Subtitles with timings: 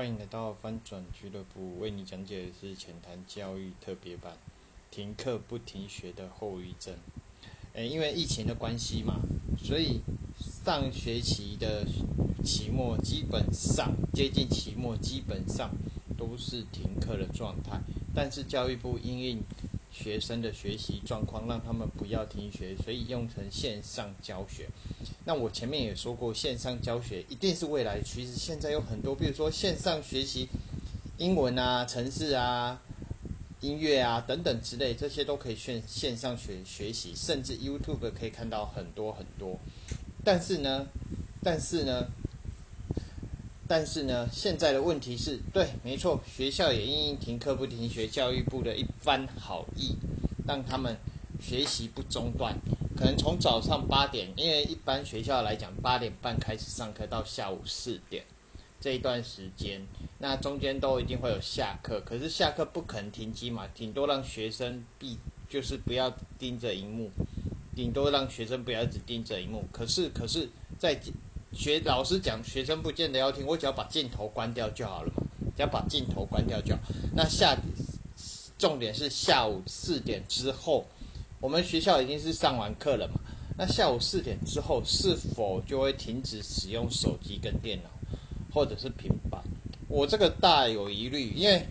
[0.00, 4.32] 欢迎来到翻转俱乐部，为你讲解的是浅谈教育特别版，
[4.90, 6.94] 停课不停学的后遗症。
[7.74, 9.20] 诶，因为疫情的关系嘛，
[9.62, 10.00] 所以
[10.64, 11.84] 上学期的
[12.42, 15.70] 期末基本上接近期末，基本上
[16.16, 17.78] 都是停课的状态。
[18.14, 19.42] 但是教育部因应
[19.92, 24.68] 学生的学习状况，让他们不要停学，所以用成线上教学。
[25.24, 28.32] 那我前面也说过，线上教学一定是未来趋势。
[28.34, 30.48] 现在有很多，比如说线上学习
[31.18, 32.80] 英文啊、城市啊、
[33.60, 39.58] 音乐啊等等之类，这些都可以线线上学学习，甚至 YouTube 可以看到很多很多。
[40.24, 40.86] 但是呢，
[41.42, 42.06] 但是呢，
[43.70, 49.94] 但是呢，现在的问题是对，没错，学校也因停课不停学，教育部的一番好意，
[50.44, 50.96] 让他们
[51.40, 52.52] 学习不中断。
[52.96, 58.24] 可能从早上八点，因为一般学校来讲，八点半开始上课到下午四点
[58.80, 59.80] 这一段时间，
[60.18, 62.00] 那中间都一定会有下课。
[62.00, 65.16] 可是下课不可能停机嘛，顶多让学生闭，
[65.48, 67.08] 就是不要盯着荧幕，
[67.76, 69.64] 顶多让学生不要只盯着荧幕。
[69.70, 71.00] 可是，可是，在
[71.52, 75.22] 学老师讲，学生不见得要听，我只要把镜头关掉就好了嘛，
[75.56, 76.80] 只要把镜头关掉就好。
[77.14, 77.56] 那下
[78.58, 80.86] 重点是下午四点之后。
[81.40, 83.14] 我们学校已经是上完课了嘛？
[83.56, 87.88] 那下午四点之后是否就会停止使用手机跟电脑，
[88.52, 89.42] 或者是平板？
[89.88, 91.66] 我这个大有疑虑，因为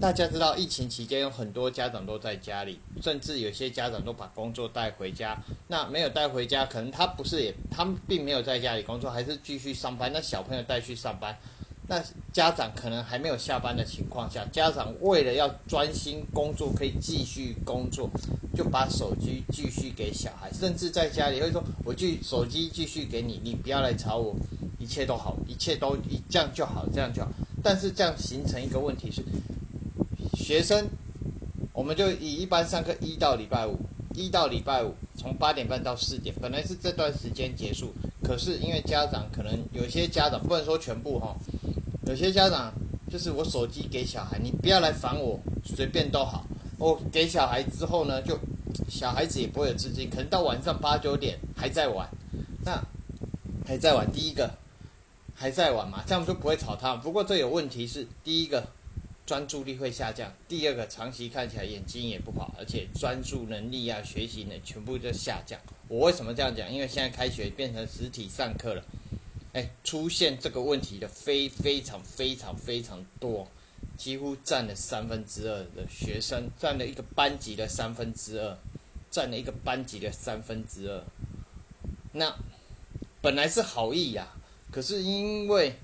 [0.00, 5.36] 大家知道疫情期间有很多家长都在家里，甚至有些家长都把工作带回家。
[5.66, 10.12] 那没有带回家，可能他不是也，他们并没有在家里工作，还是继续上班。
[10.12, 11.36] 那小朋友带去上班。
[11.90, 12.00] 那
[12.32, 18.08] 家长可能还没有下班的情况下，家长为了要专心工作，可以继续工作，
[18.54, 24.36] 就把手机继续给小孩，甚至在家里会说：“我继手机继续给你，你不要来吵我，
[24.78, 27.30] 一切都好，一切都一这样就好，这样就好。”
[27.64, 29.22] 但是这样形成一个问题是，
[30.38, 30.88] 学生，
[31.72, 33.76] 我们就以一般上课一到礼拜五，
[34.14, 37.92] 一到礼拜五从八点半到四点，本来是这段时间结束，
[38.22, 41.36] 可是因为家长可能有些家长不能说全部哈。
[42.06, 42.72] 有些家长
[43.10, 46.46] 就是我手机给小孩，你不要来烦我，随便都好。
[46.78, 48.38] 我给小孩之后呢，就
[48.88, 52.08] 小孩子也不会有自信，可能到晚上八九点还在玩，
[52.64, 52.80] 那
[53.66, 54.10] 还在玩。
[54.10, 54.50] 第一个
[55.34, 56.94] 还在玩嘛，这样就不会吵他。
[56.96, 58.66] 不过这有问题是，第一个
[59.28, 65.60] 专注力会下降，第二个长期看起来眼睛也不好，而且专注能力啊、学习呢全部就下降。
[65.86, 66.72] 我为什么这样讲？
[66.72, 68.82] 因为现在开学变成实体上课了。
[69.52, 73.46] 哎，出现这个问题的非非常非常非常多，
[73.98, 78.56] 几乎占了三分之二的学生，占了一个班级的三分之二，
[79.10, 81.04] 占了一个班级的三分之二。
[82.12, 82.34] 那
[83.20, 84.26] 本来是好意呀，
[84.70, 85.74] 可是因为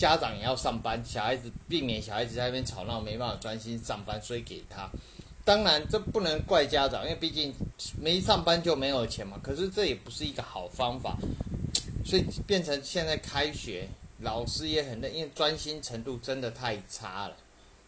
[0.00, 4.88] 家长也要上班，小孩子避免小孩子在那边吵闹，没办法专心上班，所以给他。
[5.44, 7.52] 当然这不能怪家长，因为毕竟
[8.00, 9.38] 没上班就没有钱嘛。
[9.42, 11.18] 可是这也不是一个好方法。
[12.02, 13.86] 所以变成现在开学，
[14.20, 17.36] 老师也很累，因为专心程度真的太差了。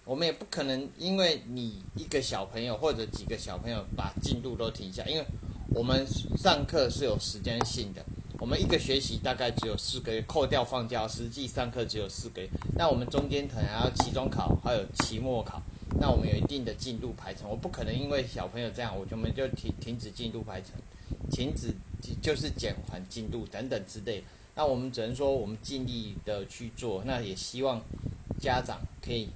[0.05, 5.25] 我们也不可能因为你一个小朋友或者几个小朋友把进度都停下，因为
[5.71, 6.07] 我们
[6.37, 8.05] 上课是有时间性的。
[8.43, 12.51] 我们一个学期大概只有四个月，扣掉放假，实际上课只有四个月。
[12.77, 15.63] 那我们中间可能还要期中考，还有期末考。
[16.01, 20.71] 那我们有一定的进度排程，我不可能因为小朋友这样，我就们就停停止进度排程，
[21.31, 21.73] 停止。
[22.21, 24.25] 就是减缓进度等等之类，
[24.57, 27.81] 那我们只能说我们尽力的去做，那也希望
[28.41, 29.29] 家长可以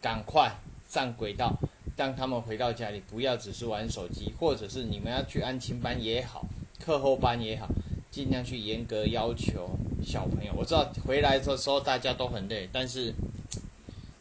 [0.00, 0.54] 赶快
[0.88, 1.52] 上轨道，
[1.96, 6.46] 让他们回到家里不要只是玩手机，或者是你们要去安亲班也好，
[6.78, 7.66] 课后班也好，
[8.10, 9.70] 尽量去严格要求
[10.04, 10.52] 小朋友。
[10.56, 13.14] 我知道回来的时候大家都很累，但是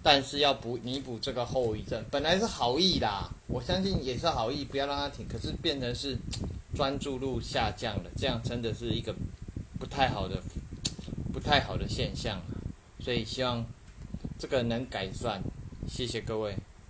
[0.03, 6.17] 但是要补弥补这个后遗症，本来是好意啦，我相信也是好意，不要让他停，可是变成是。
[6.75, 9.13] 专注度下降了，这样真的是一个
[9.79, 10.39] 不太好的、
[11.33, 12.39] 不太好的现象，
[13.03, 13.65] 所以希望
[14.37, 15.41] 这个能改善。
[15.89, 16.55] 谢谢各位。